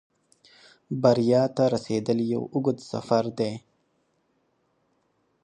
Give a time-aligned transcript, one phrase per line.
[1.01, 3.51] بریا ته رسېدل یو اوږد سفر دی.